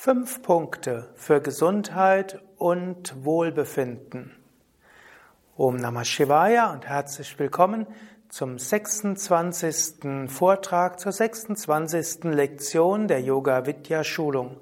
[0.00, 4.30] Fünf Punkte für Gesundheit und Wohlbefinden.
[5.56, 7.84] Om Namah Shivaya und herzlich willkommen
[8.28, 10.28] zum 26.
[10.28, 12.22] Vortrag zur 26.
[12.26, 14.58] Lektion der Yoga Vidya Schulung.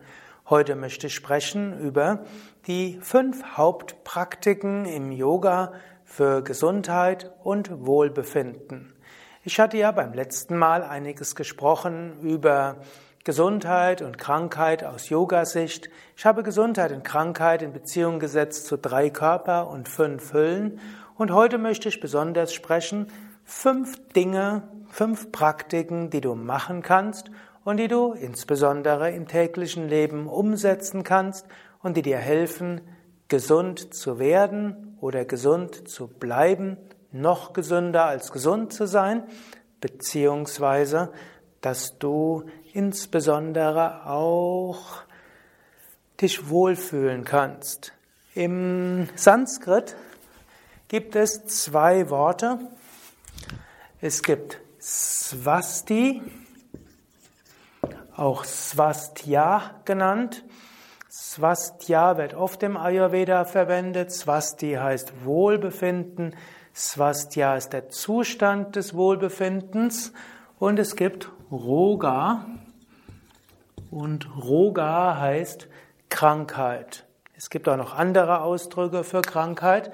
[0.48, 2.24] Heute möchte ich sprechen über
[2.66, 5.74] die fünf Hauptpraktiken im Yoga
[6.06, 8.94] für Gesundheit und Wohlbefinden.
[9.44, 12.78] Ich hatte ja beim letzten Mal einiges gesprochen über
[13.26, 15.90] Gesundheit und Krankheit aus Yoga-Sicht.
[16.16, 20.78] Ich habe Gesundheit und Krankheit in Beziehung gesetzt zu drei Körper und fünf Hüllen.
[21.16, 23.08] Und heute möchte ich besonders sprechen,
[23.42, 27.32] fünf Dinge, fünf Praktiken, die du machen kannst
[27.64, 31.46] und die du insbesondere im täglichen Leben umsetzen kannst
[31.82, 32.80] und die dir helfen,
[33.26, 36.76] gesund zu werden oder gesund zu bleiben,
[37.10, 39.24] noch gesünder als gesund zu sein,
[39.80, 41.10] beziehungsweise
[41.66, 42.44] dass du
[42.74, 45.02] insbesondere auch
[46.20, 47.92] dich wohlfühlen kannst.
[48.36, 49.96] Im Sanskrit
[50.86, 52.60] gibt es zwei Worte.
[54.00, 56.22] Es gibt Swasti,
[58.14, 60.44] auch Swastya genannt.
[61.10, 64.12] Swastya wird oft im Ayurveda verwendet.
[64.12, 66.36] Swasti heißt Wohlbefinden.
[66.72, 70.12] Swastya ist der Zustand des Wohlbefindens.
[70.60, 72.44] Und es gibt Roga.
[73.90, 75.68] Und Roga heißt
[76.08, 77.04] Krankheit.
[77.36, 79.92] Es gibt auch noch andere Ausdrücke für Krankheit.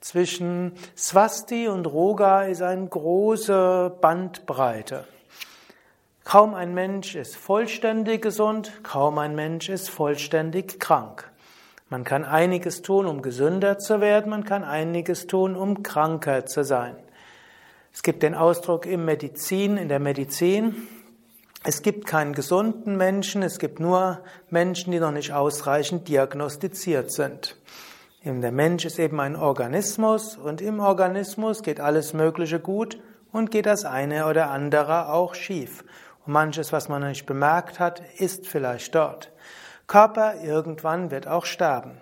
[0.00, 5.04] Zwischen Swasti und Roga ist eine große Bandbreite.
[6.24, 11.30] Kaum ein Mensch ist vollständig gesund, kaum ein Mensch ist vollständig krank.
[11.90, 16.64] Man kann einiges tun, um gesünder zu werden, man kann einiges tun, um kranker zu
[16.64, 16.96] sein.
[17.92, 20.88] Es gibt den Ausdruck im Medizin, in der Medizin.
[21.66, 24.20] Es gibt keinen gesunden Menschen, es gibt nur
[24.50, 27.56] Menschen, die noch nicht ausreichend diagnostiziert sind.
[28.22, 33.00] Der Mensch ist eben ein Organismus und im Organismus geht alles Mögliche gut
[33.32, 35.84] und geht das eine oder andere auch schief.
[36.26, 39.32] Und manches, was man noch nicht bemerkt hat, ist vielleicht dort.
[39.86, 41.92] Körper irgendwann wird auch sterben.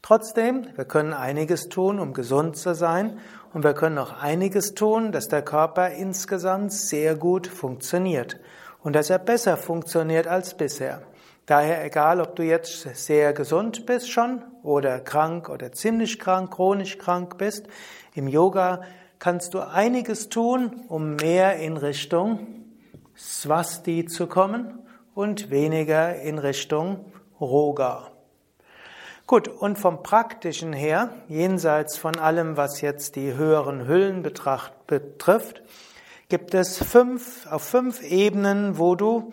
[0.00, 3.18] Trotzdem, wir können einiges tun, um gesund zu sein
[3.52, 8.40] und wir können auch einiges tun, dass der Körper insgesamt sehr gut funktioniert
[8.82, 11.02] und dass er besser funktioniert als bisher.
[11.46, 16.98] Daher egal, ob du jetzt sehr gesund bist schon oder krank oder ziemlich krank, chronisch
[16.98, 17.66] krank bist,
[18.14, 18.82] im Yoga
[19.18, 22.46] kannst du einiges tun, um mehr in Richtung
[23.16, 24.78] Swasti zu kommen
[25.14, 27.04] und weniger in Richtung
[27.40, 28.10] Roga.
[29.26, 35.62] Gut, und vom praktischen her, jenseits von allem, was jetzt die höheren Hüllen betrifft,
[36.30, 39.32] gibt es fünf, auf fünf Ebenen, wo du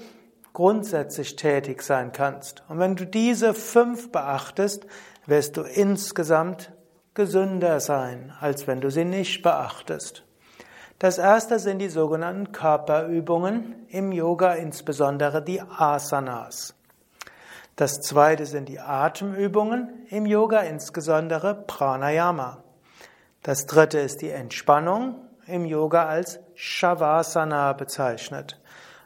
[0.52, 2.64] grundsätzlich tätig sein kannst.
[2.68, 4.88] Und wenn du diese fünf beachtest,
[5.28, 6.74] wirst du insgesamt
[7.14, 10.24] gesünder sein, als wenn du sie nicht beachtest.
[10.98, 16.74] Das erste sind die sogenannten Körperübungen im Yoga, insbesondere die Asanas.
[17.76, 22.64] Das zweite sind die Atemübungen im Yoga, insbesondere Pranayama.
[23.44, 28.60] Das dritte ist die Entspannung im Yoga als Shavasana bezeichnet.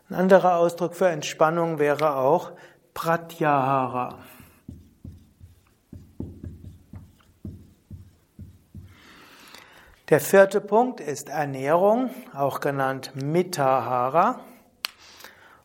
[0.09, 2.51] Ein anderer Ausdruck für Entspannung wäre auch
[2.93, 4.19] Pratyahara.
[10.09, 14.41] Der vierte Punkt ist Ernährung, auch genannt Mitahara.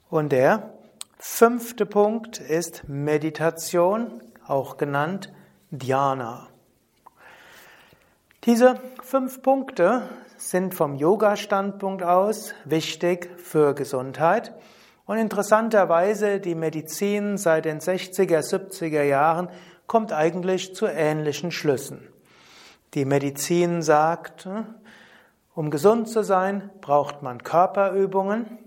[0.09, 0.73] Und der
[1.19, 5.33] Fünfte Punkt ist Meditation, auch genannt
[5.71, 6.49] Dhyana.
[8.45, 14.53] Diese fünf Punkte sind vom Yoga-Standpunkt aus wichtig für Gesundheit.
[15.07, 19.49] Und interessanterweise, die Medizin seit den 60er, 70er Jahren
[19.87, 22.09] kommt eigentlich zu ähnlichen Schlüssen.
[22.95, 24.49] Die Medizin sagt,
[25.55, 28.59] um gesund zu sein, braucht man Körperübungen.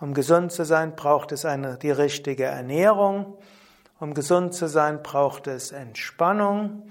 [0.00, 3.38] Um gesund zu sein, braucht es eine, die richtige Ernährung.
[4.00, 6.90] Um gesund zu sein, braucht es Entspannung.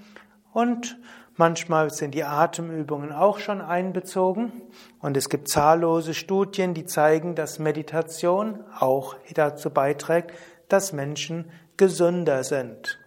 [0.52, 0.96] Und
[1.42, 4.52] manchmal sind die Atemübungen auch schon einbezogen.
[5.00, 10.30] Und es gibt zahllose Studien, die zeigen, dass Meditation auch dazu beiträgt,
[10.68, 13.00] dass Menschen gesünder sind.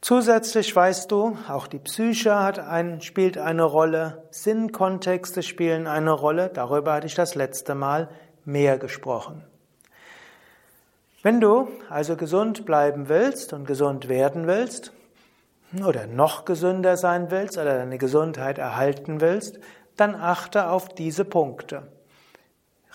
[0.00, 6.48] Zusätzlich weißt du, auch die Psyche hat ein, spielt eine Rolle, Sinnkontexte spielen eine Rolle,
[6.48, 8.08] darüber hatte ich das letzte Mal
[8.46, 9.44] mehr gesprochen.
[11.22, 14.92] Wenn du also gesund bleiben willst und gesund werden willst
[15.84, 19.58] oder noch gesünder sein willst oder deine Gesundheit erhalten willst,
[19.96, 21.88] dann achte auf diese Punkte.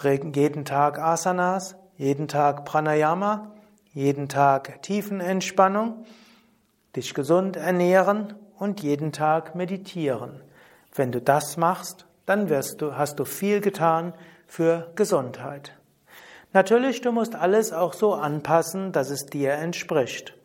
[0.03, 3.51] Jeden Tag Asanas, jeden Tag Pranayama,
[3.93, 6.05] jeden Tag Tiefenentspannung,
[6.95, 10.41] dich gesund ernähren und jeden Tag meditieren.
[10.93, 14.13] Wenn du das machst, dann wirst du, hast du viel getan
[14.47, 15.77] für Gesundheit.
[16.53, 20.35] Natürlich, du musst alles auch so anpassen, dass es dir entspricht.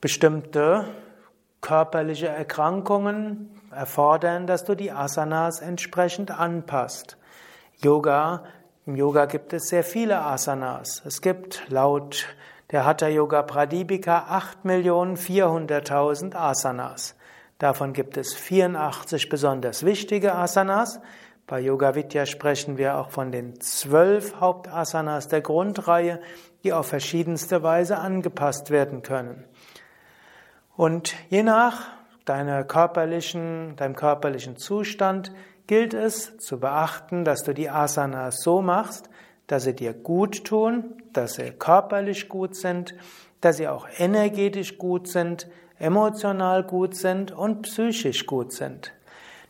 [0.00, 0.86] Bestimmte
[1.60, 7.18] körperliche Erkrankungen erfordern, dass du die Asanas entsprechend anpasst.
[7.82, 8.44] Yoga,
[8.86, 11.02] im Yoga gibt es sehr viele Asanas.
[11.04, 12.26] Es gibt laut
[12.70, 14.26] der Hatha Yoga Pradipika
[14.64, 17.14] 8.400.000 Asanas.
[17.58, 21.00] Davon gibt es 84 besonders wichtige Asanas.
[21.46, 26.20] Bei Yoga Vidya sprechen wir auch von den zwölf Hauptasanas der Grundreihe,
[26.64, 29.44] die auf verschiedenste Weise angepasst werden können.
[30.80, 31.88] Und je nach
[32.24, 35.30] deiner körperlichen, deinem körperlichen Zustand
[35.66, 39.10] gilt es zu beachten, dass du die Asanas so machst,
[39.46, 42.94] dass sie dir gut tun, dass sie körperlich gut sind,
[43.42, 45.48] dass sie auch energetisch gut sind,
[45.78, 48.94] emotional gut sind und psychisch gut sind.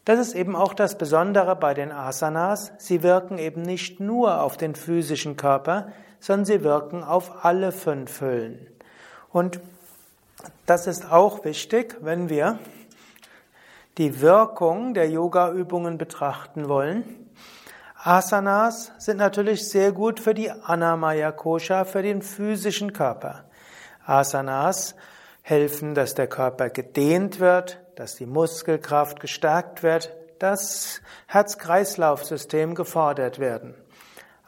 [0.04, 2.72] Das ist eben auch das Besondere bei den Asanas.
[2.78, 8.20] Sie wirken eben nicht nur auf den physischen Körper, sondern sie wirken auf alle fünf
[8.20, 8.66] Hüllen.
[9.28, 9.60] Und
[10.66, 12.58] das ist auch wichtig, wenn wir
[13.98, 17.30] die Wirkung der Yoga-Übungen betrachten wollen.
[18.02, 23.44] Asanas sind natürlich sehr gut für die Anamaya Kosha, für den physischen Körper.
[24.06, 24.94] Asanas
[25.42, 33.74] helfen, dass der Körper gedehnt wird, dass die Muskelkraft gestärkt wird, dass Herz-Kreislauf-System gefordert werden.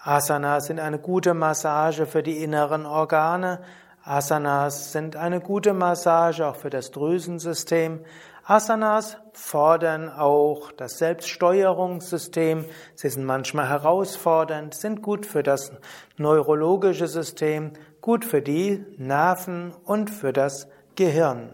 [0.03, 3.61] Asanas sind eine gute Massage für die inneren Organe.
[4.05, 8.01] Asanas sind eine gute Massage auch für das Drüsensystem.
[8.45, 12.65] Asanas fordern auch das Selbststeuerungssystem.
[12.97, 15.71] Sie sind manchmal herausfordernd, sind gut für das
[16.17, 20.67] neurologische System, gut für die Nerven und für das
[20.97, 21.51] Gehirn.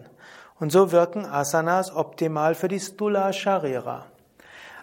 [0.59, 4.07] Und so wirken Asanas optimal für die Stula Sharira.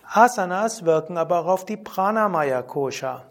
[0.09, 3.25] Asanas wirken aber auch auf die Pranamaya Kosha.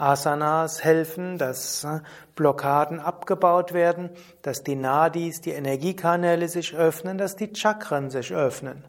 [0.00, 2.00] Asanas helfen, dass äh,
[2.34, 4.10] Blockaden abgebaut werden,
[4.40, 8.84] dass die Nadis, die Energiekanäle sich öffnen, dass die Chakren sich öffnen.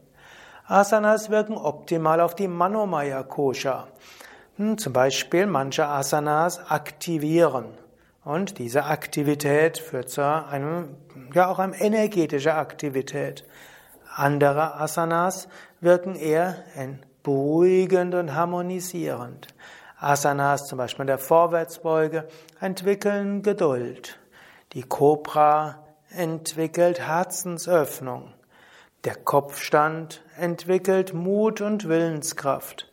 [0.68, 3.88] Asanas wirken optimal auf die Manomaya Kosha.
[4.56, 7.66] Hm, zum Beispiel manche Asanas aktivieren.
[8.24, 10.96] Und diese Aktivität führt zu einem,
[11.34, 13.44] ja auch einem energetischer Aktivität.
[14.16, 15.50] Andere Asanas
[15.82, 16.56] wirken eher
[17.24, 19.48] beruhigend und harmonisierend.
[20.02, 22.28] Asanas, zum Beispiel in der Vorwärtsbeuge,
[22.60, 24.20] entwickeln Geduld.
[24.74, 28.34] Die Kobra entwickelt Herzensöffnung.
[29.04, 32.92] Der Kopfstand entwickelt Mut und Willenskraft.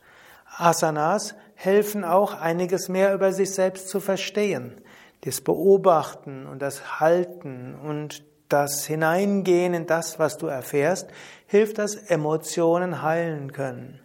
[0.55, 4.79] Asanas helfen auch einiges mehr über sich selbst zu verstehen.
[5.21, 11.09] Das Beobachten und das Halten und das Hineingehen in das, was du erfährst,
[11.47, 13.99] hilft, dass Emotionen heilen können.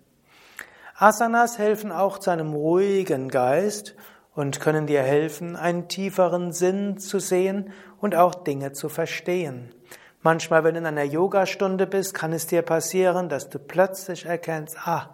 [0.96, 3.96] Asanas helfen auch zu einem ruhigen Geist
[4.34, 9.74] und können dir helfen, einen tieferen Sinn zu sehen und auch Dinge zu verstehen.
[10.22, 14.76] Manchmal, wenn du in einer Yogastunde bist, kann es dir passieren, dass du plötzlich erkennst,
[14.86, 15.10] ah,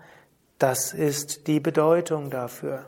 [0.59, 2.85] das ist die Bedeutung dafür.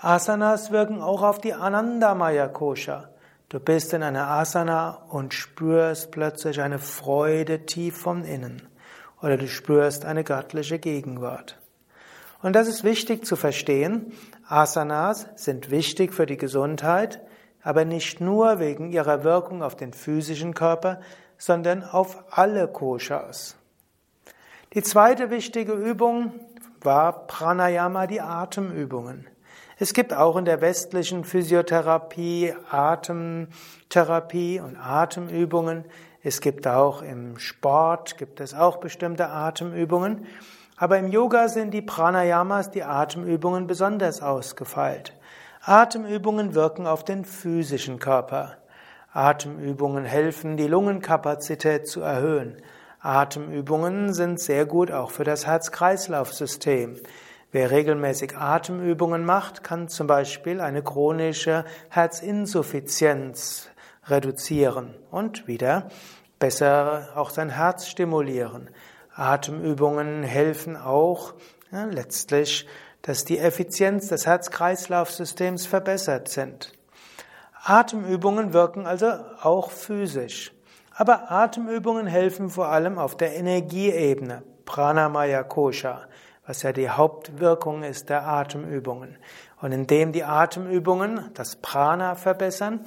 [0.00, 3.10] Asanas wirken auch auf die Anandamaya Kosha.
[3.48, 8.62] Du bist in einer Asana und spürst plötzlich eine Freude tief von innen.
[9.20, 11.59] Oder du spürst eine göttliche Gegenwart.
[12.42, 14.12] Und das ist wichtig zu verstehen.
[14.48, 17.20] Asanas sind wichtig für die Gesundheit,
[17.62, 21.00] aber nicht nur wegen ihrer Wirkung auf den physischen Körper,
[21.36, 23.56] sondern auf alle Koshas.
[24.74, 26.32] Die zweite wichtige Übung
[26.80, 29.26] war Pranayama, die Atemübungen.
[29.78, 35.84] Es gibt auch in der westlichen Physiotherapie Atemtherapie und Atemübungen.
[36.22, 40.26] Es gibt auch im Sport, gibt es auch bestimmte Atemübungen.
[40.80, 45.12] Aber im Yoga sind die Pranayamas, die Atemübungen, besonders ausgefeilt.
[45.60, 48.56] Atemübungen wirken auf den physischen Körper.
[49.12, 52.56] Atemübungen helfen, die Lungenkapazität zu erhöhen.
[52.98, 56.96] Atemübungen sind sehr gut auch für das Herz-Kreislauf-System.
[57.52, 63.68] Wer regelmäßig Atemübungen macht, kann zum Beispiel eine chronische Herzinsuffizienz
[64.06, 65.90] reduzieren und wieder
[66.38, 68.70] besser auch sein Herz stimulieren.
[69.14, 71.34] Atemübungen helfen auch
[71.72, 72.66] ja, letztlich,
[73.02, 76.72] dass die Effizienz des Herz-Kreislauf-Systems verbessert sind.
[77.62, 79.12] Atemübungen wirken also
[79.42, 80.52] auch physisch.
[80.94, 86.06] Aber Atemübungen helfen vor allem auf der Energieebene, Pranamaya Kosha
[86.50, 89.16] was ja die Hauptwirkung ist der Atemübungen.
[89.60, 92.80] Und indem die Atemübungen das Prana verbessern,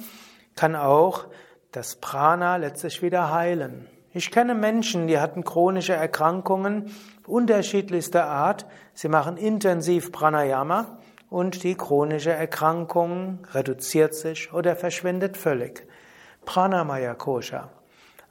[0.54, 1.28] kann auch
[1.72, 3.88] das Prana letztlich wieder heilen.
[4.16, 6.94] Ich kenne Menschen, die hatten chronische Erkrankungen
[7.26, 8.64] unterschiedlichster Art.
[8.92, 10.98] Sie machen intensiv Pranayama
[11.30, 15.88] und die chronische Erkrankung reduziert sich oder verschwindet völlig.
[16.44, 17.70] Pranamaya Kosha.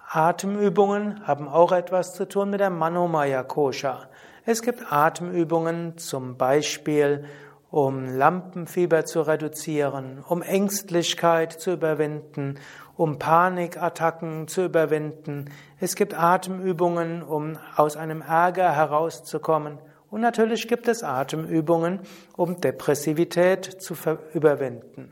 [0.09, 4.07] Atemübungen haben auch etwas zu tun mit der Manomaya Kosha.
[4.45, 7.25] Es gibt Atemübungen zum Beispiel,
[7.73, 12.59] um Lampenfieber zu reduzieren, um Ängstlichkeit zu überwinden,
[12.95, 15.49] um Panikattacken zu überwinden.
[15.79, 19.79] Es gibt Atemübungen, um aus einem Ärger herauszukommen.
[20.11, 22.01] Und natürlich gibt es Atemübungen,
[22.37, 23.95] um Depressivität zu
[24.35, 25.11] überwinden.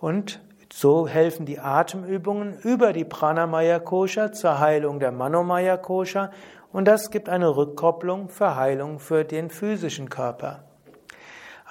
[0.00, 0.40] Und
[0.72, 6.32] so helfen die Atemübungen über die Pranamaya Kosha zur Heilung der Manomaya Kosha
[6.72, 10.64] und das gibt eine Rückkopplung für Heilung für den physischen Körper.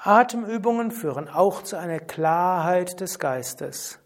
[0.05, 3.97] Atemübungen führen auch zu einer Klarheit des Geistes.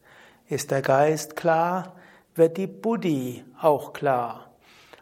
[0.47, 1.95] Ist der Geist klar,
[2.35, 4.49] wird die Buddhi auch klar.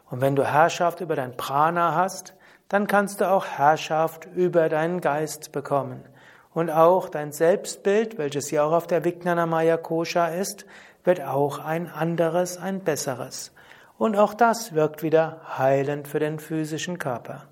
[0.10, 2.34] Und wenn du Herrschaft über dein Prana hast,
[2.68, 6.04] dann kannst du auch Herrschaft über deinen Geist bekommen.
[6.52, 10.66] Und auch dein Selbstbild, welches ja auch auf der Vijnanamaya Kosha ist,
[11.04, 13.54] wird auch ein anderes, ein besseres.
[14.00, 17.44] Und auch das wirkt wieder heilend für den physischen Körper.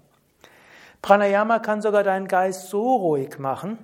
[1.06, 3.78] Pranayama kann sogar deinen Geist so ruhig machen,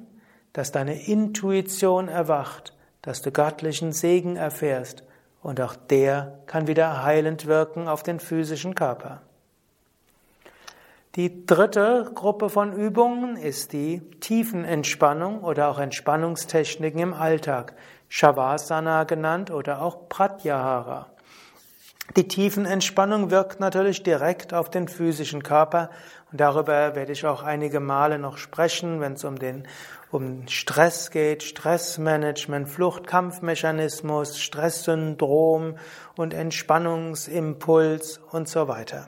[0.54, 2.74] dass deine Intuition erwacht,
[3.04, 5.04] dass du göttlichen Segen erfährst
[5.44, 9.22] und auch der kann wieder heilend wirken auf den physischen Körper.
[11.14, 17.76] Die dritte Gruppe von Übungen ist die Tiefenentspannung oder auch Entspannungstechniken im Alltag,
[18.10, 21.12] Shavasana genannt oder auch Pratyahara.
[22.18, 25.90] Die Tiefenentspannung wirkt natürlich direkt auf den physischen Körper
[26.32, 29.68] darüber werde ich auch einige Male noch sprechen, wenn es um den
[30.12, 35.78] um Stress geht, Stressmanagement, Fluchtkampfmechanismus, Stresssyndrom
[36.18, 39.08] und Entspannungsimpuls und so weiter.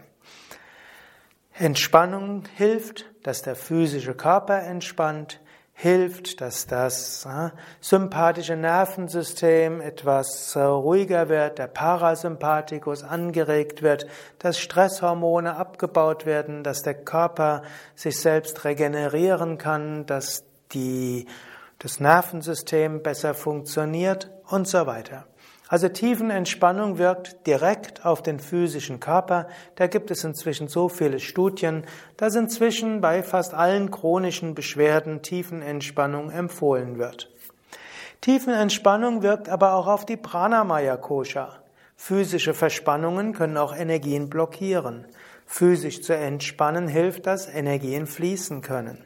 [1.54, 5.40] Entspannung hilft, dass der physische Körper entspannt,
[5.84, 7.28] hilft, dass das
[7.82, 14.08] sympathische Nervensystem etwas äh, ruhiger wird, der Parasympathikus angeregt wird,
[14.40, 17.64] dass Stresshormone abgebaut werden, dass der Körper
[17.96, 21.28] sich selbst regenerieren kann, dass die,
[21.80, 25.26] das Nervensystem besser funktioniert und so weiter.
[25.74, 29.48] Also Tiefenentspannung wirkt direkt auf den physischen Körper.
[29.74, 36.30] Da gibt es inzwischen so viele Studien, dass inzwischen bei fast allen chronischen Beschwerden Tiefenentspannung
[36.30, 37.32] empfohlen wird.
[38.22, 41.64] Tiefenentspannung wirkt aber auch auf die Pranamaya Kosha.
[41.96, 45.08] Physische Verspannungen können auch Energien blockieren.
[45.48, 49.04] Physisch zu entspannen hilft, dass Energien fließen können.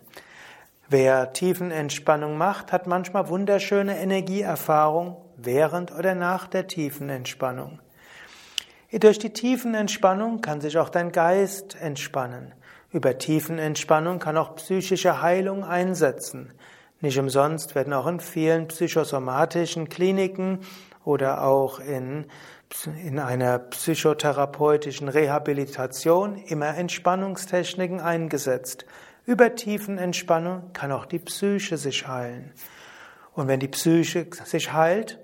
[0.89, 7.79] Wer Tiefenentspannung macht, hat manchmal wunderschöne Energieerfahrung während oder nach der tiefen Entspannung.
[8.91, 12.53] Durch die tiefen Entspannung kann sich auch dein Geist entspannen.
[12.91, 16.53] Über tiefen Entspannung kann auch psychische Heilung einsetzen.
[17.01, 20.59] Nicht umsonst werden auch in vielen psychosomatischen Kliniken
[21.03, 22.25] oder auch in,
[23.03, 28.85] in einer psychotherapeutischen Rehabilitation immer Entspannungstechniken eingesetzt.
[29.25, 32.53] Über tiefen Entspannung kann auch die Psyche sich heilen.
[33.33, 35.19] Und wenn die Psyche sich heilt,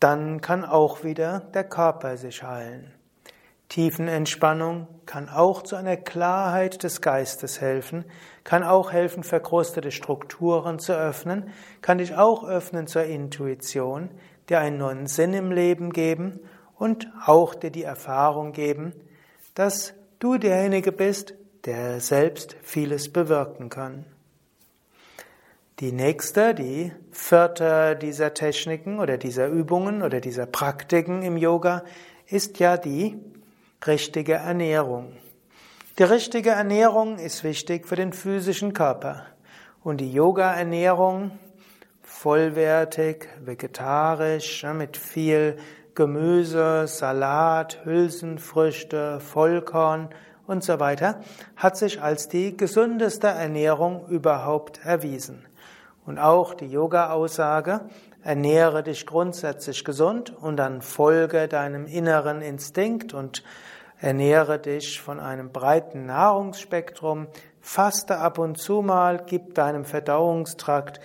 [0.00, 2.92] dann kann auch wieder der Körper sich heilen.
[3.68, 8.06] Tiefenentspannung kann auch zu einer Klarheit des Geistes helfen,
[8.42, 11.50] kann auch helfen, verkrustete Strukturen zu öffnen,
[11.82, 14.10] kann dich auch öffnen zur Intuition,
[14.48, 16.40] dir einen neuen Sinn im Leben geben
[16.76, 18.94] und auch dir die Erfahrung geben,
[19.54, 21.34] dass du derjenige bist,
[21.66, 24.06] der selbst vieles bewirken kann.
[25.80, 31.84] Die nächste, die vierte dieser Techniken oder dieser Übungen oder dieser Praktiken im Yoga
[32.26, 33.16] ist ja die
[33.86, 35.12] richtige Ernährung.
[35.98, 39.26] Die richtige Ernährung ist wichtig für den physischen Körper.
[39.84, 41.30] Und die Yoga-Ernährung,
[42.02, 45.58] vollwertig, vegetarisch, mit viel
[45.94, 50.08] Gemüse, Salat, Hülsenfrüchte, Vollkorn,
[50.48, 51.20] und so weiter,
[51.56, 55.47] hat sich als die gesündeste Ernährung überhaupt erwiesen.
[56.08, 57.82] Und auch die Yoga-Aussage,
[58.22, 63.44] ernähre dich grundsätzlich gesund und dann folge deinem inneren Instinkt und
[64.00, 67.26] ernähre dich von einem breiten Nahrungsspektrum,
[67.60, 70.98] faste ab und zu mal, gib deinem Verdauungstrakt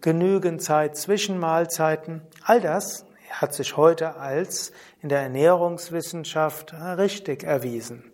[0.00, 2.22] genügend Zeit zwischen Mahlzeiten.
[2.44, 4.70] All das hat sich heute als
[5.02, 8.12] in der Ernährungswissenschaft richtig erwiesen.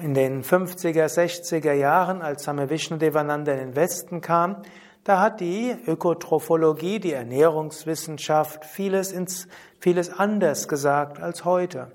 [0.00, 4.62] in den 50er, 60er Jahren, als Same Vishnudevananda in den Westen kam,
[5.06, 9.46] da hat die Ökotrophologie, die Ernährungswissenschaft vieles, ins,
[9.78, 11.92] vieles anders gesagt als heute.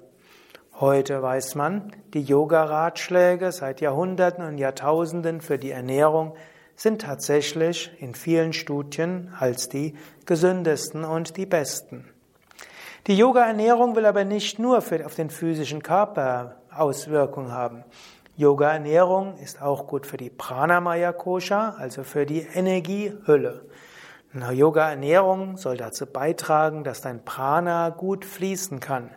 [0.80, 6.36] Heute weiß man, die Yoga-Ratschläge seit Jahrhunderten und Jahrtausenden für die Ernährung
[6.78, 9.94] sind tatsächlich in vielen Studien als die
[10.26, 12.08] gesündesten und die besten.
[13.08, 17.84] Die Yoga-Ernährung will aber nicht nur für, auf den physischen Körper Auswirkungen haben.
[18.42, 23.68] Yoga-Ernährung ist auch gut für die Pranamaya Kosha, also für die Energiehülle.
[24.34, 29.12] Yoga-Ernährung soll dazu beitragen, dass dein Prana gut fließen kann.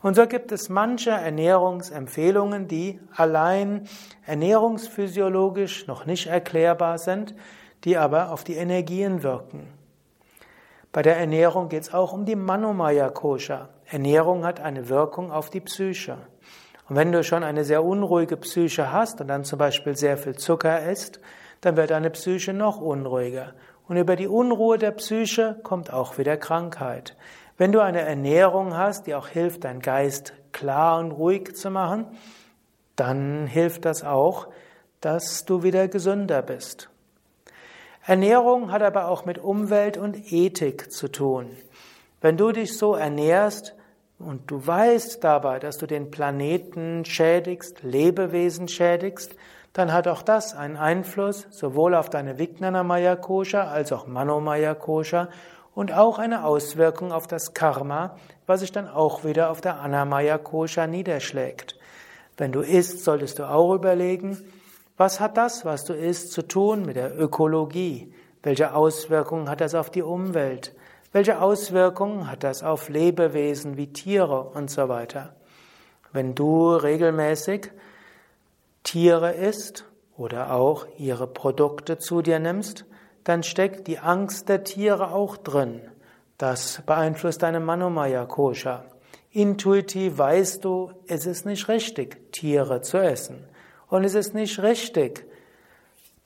[0.00, 3.88] Und so gibt es manche Ernährungsempfehlungen, die allein
[4.26, 7.34] ernährungsphysiologisch noch nicht erklärbar sind,
[7.82, 9.66] die aber auf die Energien wirken.
[10.92, 13.70] Bei der Ernährung geht es auch um die Manomaya Kosha.
[13.86, 16.18] Ernährung hat eine Wirkung auf die Psyche.
[16.88, 20.36] Und wenn du schon eine sehr unruhige Psyche hast und dann zum Beispiel sehr viel
[20.36, 21.20] Zucker isst,
[21.60, 23.54] dann wird deine Psyche noch unruhiger.
[23.88, 27.16] Und über die Unruhe der Psyche kommt auch wieder Krankheit.
[27.56, 32.06] Wenn du eine Ernährung hast, die auch hilft, deinen Geist klar und ruhig zu machen,
[32.96, 34.48] dann hilft das auch,
[35.00, 36.90] dass du wieder gesünder bist.
[38.04, 41.50] Ernährung hat aber auch mit Umwelt und Ethik zu tun.
[42.20, 43.74] Wenn du dich so ernährst,
[44.18, 49.36] und du weißt dabei, dass du den Planeten schädigst, Lebewesen schädigst,
[49.72, 55.28] dann hat auch das einen Einfluss sowohl auf deine Vijnanamaya Kosha als auch Manomaya Kosha
[55.74, 60.38] und auch eine Auswirkung auf das Karma, was sich dann auch wieder auf der Anamaya
[60.38, 61.78] Kosha niederschlägt.
[62.36, 64.38] Wenn du isst, solltest du auch überlegen,
[64.96, 68.12] was hat das, was du isst, zu tun mit der Ökologie?
[68.42, 70.74] Welche Auswirkungen hat das auf die Umwelt?
[71.10, 75.34] Welche Auswirkungen hat das auf Lebewesen wie Tiere und so weiter?
[76.12, 77.70] Wenn du regelmäßig
[78.82, 79.84] Tiere isst
[80.16, 82.84] oder auch ihre Produkte zu dir nimmst,
[83.24, 85.80] dann steckt die Angst der Tiere auch drin.
[86.36, 88.84] Das beeinflusst deine Manomaya Kosha.
[89.30, 93.44] Intuitiv weißt du, es ist nicht richtig, Tiere zu essen.
[93.88, 95.26] Und es ist nicht richtig,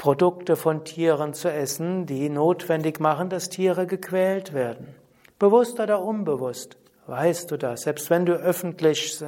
[0.02, 4.96] Produkte von Tieren zu essen, die notwendig machen, dass Tiere gequält werden.
[5.38, 7.82] Bewusst oder unbewusst, weißt du das.
[7.82, 9.22] Selbst wenn du öffentlich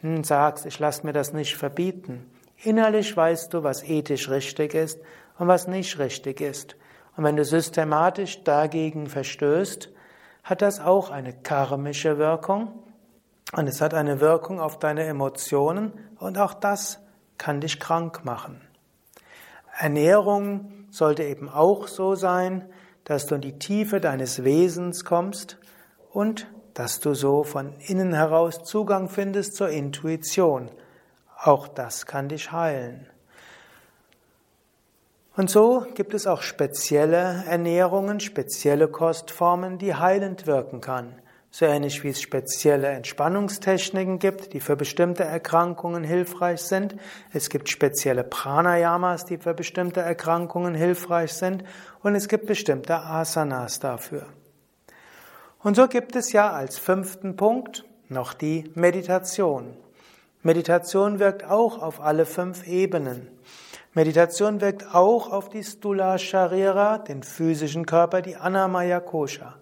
[0.00, 2.24] hm, sagst, ich lasse mir das nicht verbieten.
[2.56, 4.98] Innerlich weißt du, was ethisch richtig ist
[5.38, 6.74] und was nicht richtig ist.
[7.18, 9.90] Und wenn du systematisch dagegen verstößt,
[10.42, 12.72] hat das auch eine karmische Wirkung
[13.52, 17.00] und es hat eine Wirkung auf deine Emotionen und auch das
[17.36, 18.63] kann dich krank machen.
[19.78, 22.68] Ernährung sollte eben auch so sein,
[23.04, 25.58] dass du in die Tiefe deines Wesens kommst
[26.12, 30.70] und dass du so von innen heraus Zugang findest zur Intuition.
[31.36, 33.06] Auch das kann dich heilen.
[35.36, 41.16] Und so gibt es auch spezielle Ernährungen, spezielle Kostformen, die heilend wirken kann
[41.56, 46.96] so ähnlich wie es spezielle Entspannungstechniken gibt, die für bestimmte Erkrankungen hilfreich sind.
[47.32, 51.62] Es gibt spezielle Pranayamas, die für bestimmte Erkrankungen hilfreich sind.
[52.02, 54.26] Und es gibt bestimmte Asanas dafür.
[55.60, 59.76] Und so gibt es ja als fünften Punkt noch die Meditation.
[60.42, 63.28] Meditation wirkt auch auf alle fünf Ebenen.
[63.92, 69.54] Meditation wirkt auch auf die Stula Sharira, den physischen Körper, die Anamaya Kosha.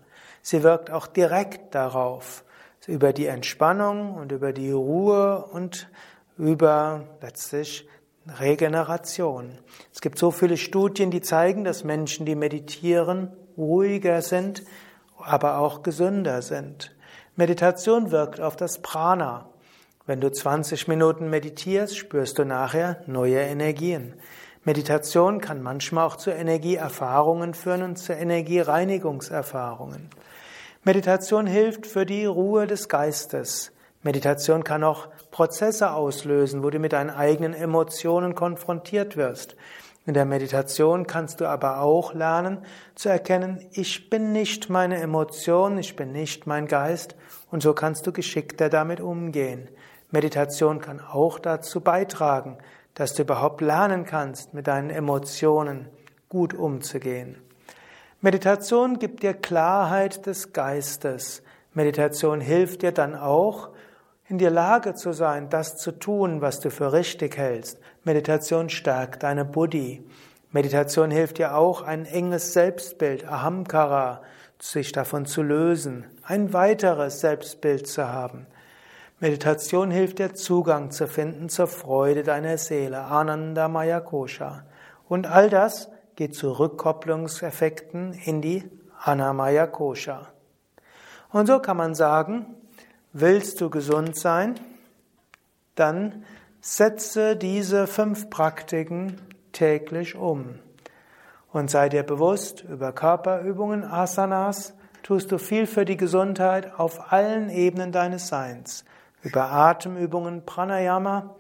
[0.43, 2.45] Sie wirkt auch direkt darauf,
[2.87, 5.89] über die Entspannung und über die Ruhe und
[6.37, 7.89] über letztlich
[8.27, 9.59] Regeneration.
[9.93, 14.65] Es gibt so viele Studien, die zeigen, dass Menschen, die meditieren, ruhiger sind,
[15.19, 16.95] aber auch gesünder sind.
[17.37, 19.49] Meditation wirkt auf das Prana.
[20.07, 24.15] Wenn du 20 Minuten meditierst, spürst du nachher neue Energien.
[24.65, 30.11] Meditation kann manchmal auch zu Energieerfahrungen führen und zu Energiereinigungserfahrungen.
[30.85, 33.71] Meditation hilft für die Ruhe des Geistes.
[34.03, 39.55] Meditation kann auch Prozesse auslösen, wo du mit deinen eigenen Emotionen konfrontiert wirst.
[40.07, 42.65] In der Meditation kannst du aber auch lernen
[42.97, 47.15] zu erkennen, ich bin nicht meine Emotion, ich bin nicht mein Geist
[47.53, 49.69] und so kannst du geschickter damit umgehen.
[50.11, 52.59] Meditation kann auch dazu beitragen,
[52.95, 55.89] dass du überhaupt lernen kannst, mit deinen Emotionen
[56.29, 57.42] gut umzugehen.
[58.25, 61.43] Meditation gibt dir Klarheit des Geistes.
[61.75, 63.71] Meditation hilft dir dann auch,
[64.29, 67.81] in der Lage zu sein, das zu tun, was du für richtig hältst.
[68.05, 70.07] Meditation stärkt deine Buddhi.
[70.53, 74.23] Meditation hilft dir auch, ein enges Selbstbild, Ahamkara,
[74.61, 78.47] sich davon zu lösen, ein weiteres Selbstbild zu haben.
[79.19, 84.63] Meditation hilft dir Zugang zu finden zur Freude deiner Seele, Ananda Maya Kosha.
[85.09, 88.65] Und all das geht zu Rückkopplungseffekten in die
[88.99, 90.29] Anamaya Kosha.
[91.31, 92.47] Und so kann man sagen,
[93.13, 94.61] willst du gesund sein,
[95.75, 96.25] dann
[96.61, 99.21] setze diese fünf Praktiken
[99.53, 100.59] täglich um.
[101.53, 107.51] Und sei dir bewusst, über Körperübungen, Asanas, tust du viel für die Gesundheit auf allen
[107.51, 108.85] Ebenen deines Seins.
[109.23, 111.35] Über Atemübungen, Pranayama,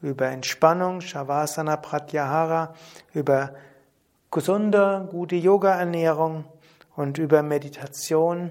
[0.00, 2.74] über Entspannung, Shavasana, Pratyahara,
[3.12, 3.54] über
[4.30, 6.44] gesunde, gute Yoga-Ernährung
[6.96, 8.50] und über Meditation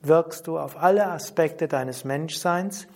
[0.00, 2.86] wirkst du auf alle Aspekte deines Menschseins,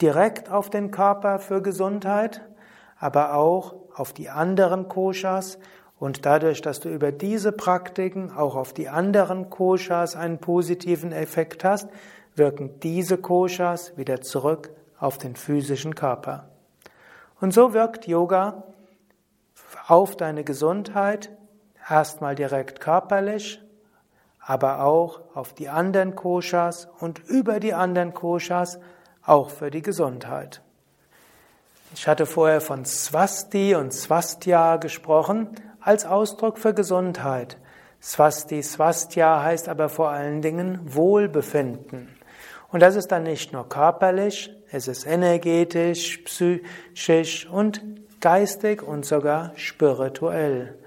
[0.00, 2.42] direkt auf den Körper für Gesundheit,
[2.98, 5.58] aber auch auf die anderen Koshas
[5.98, 11.64] und dadurch, dass du über diese Praktiken auch auf die anderen Koshas einen positiven Effekt
[11.64, 11.88] hast,
[12.34, 16.48] wirken diese Koshas wieder zurück auf den physischen Körper.
[17.40, 18.64] Und so wirkt Yoga
[19.86, 21.30] auf deine Gesundheit,
[21.88, 23.60] erstmal direkt körperlich,
[24.40, 28.78] aber auch auf die anderen Koshas und über die anderen Koshas
[29.24, 30.62] auch für die Gesundheit.
[31.94, 37.58] Ich hatte vorher von Swasti und Swastya gesprochen als Ausdruck für Gesundheit.
[38.00, 42.08] Swasti, Swastya heißt aber vor allen Dingen Wohlbefinden.
[42.70, 47.82] Und das ist dann nicht nur körperlich, es ist energetisch, psychisch und
[48.20, 50.78] geistig und sogar spirituell.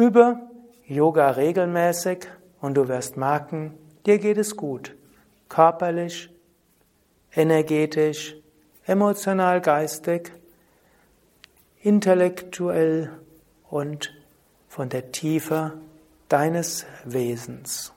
[0.00, 0.38] Übe
[0.86, 2.26] Yoga regelmäßig
[2.62, 4.96] und du wirst merken, dir geht es gut.
[5.50, 6.30] Körperlich,
[7.34, 8.34] energetisch,
[8.86, 10.32] emotional, geistig,
[11.82, 13.10] intellektuell
[13.68, 14.14] und
[14.68, 15.74] von der Tiefe
[16.30, 17.92] deines Wesens.